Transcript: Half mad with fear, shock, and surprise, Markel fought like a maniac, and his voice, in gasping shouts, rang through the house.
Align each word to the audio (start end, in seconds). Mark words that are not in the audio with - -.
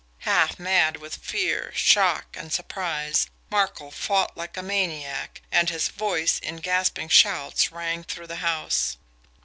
Half 0.25 0.57
mad 0.57 0.97
with 0.97 1.17
fear, 1.17 1.71
shock, 1.75 2.35
and 2.35 2.51
surprise, 2.51 3.27
Markel 3.51 3.91
fought 3.91 4.35
like 4.35 4.57
a 4.57 4.63
maniac, 4.63 5.41
and 5.51 5.69
his 5.69 5.89
voice, 5.89 6.39
in 6.39 6.55
gasping 6.55 7.07
shouts, 7.07 7.71
rang 7.71 8.03
through 8.03 8.25
the 8.25 8.37
house. 8.37 8.97